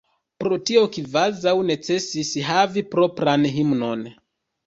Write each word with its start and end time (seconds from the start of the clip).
Pro 0.43 0.55
tio 0.69 0.79
kvazaŭ 0.95 1.53
necesis 1.67 2.33
havi 2.49 2.85
propran 2.95 3.45
himnon. 3.59 4.05